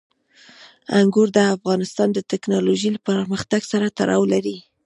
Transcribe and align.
انګور 0.99 1.27
د 1.33 1.37
افغانستان 1.55 2.07
د 2.13 2.19
تکنالوژۍ 2.31 2.89
له 2.93 2.99
پرمختګ 3.09 3.61
سره 3.71 3.93
تړاو 3.97 4.23
لري. 4.33 4.57